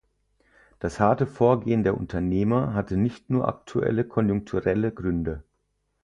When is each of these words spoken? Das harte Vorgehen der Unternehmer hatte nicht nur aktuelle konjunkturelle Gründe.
Das 0.79 0.99
harte 0.99 1.27
Vorgehen 1.27 1.83
der 1.83 1.95
Unternehmer 1.95 2.73
hatte 2.73 2.97
nicht 2.97 3.29
nur 3.29 3.47
aktuelle 3.47 4.03
konjunkturelle 4.03 4.91
Gründe. 4.91 5.43